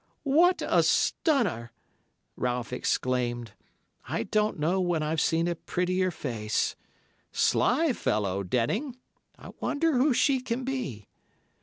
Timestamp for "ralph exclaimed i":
2.35-4.23